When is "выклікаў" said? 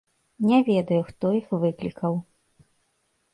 1.65-2.17